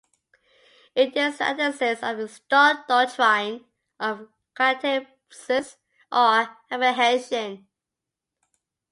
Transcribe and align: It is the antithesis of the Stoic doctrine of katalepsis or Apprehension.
It 0.95 1.15
is 1.15 1.37
the 1.37 1.43
antithesis 1.43 2.01
of 2.01 2.17
the 2.17 2.27
Stoic 2.27 2.87
doctrine 2.87 3.63
of 3.99 4.29
katalepsis 4.55 5.75
or 6.11 6.49
Apprehension. 6.71 7.67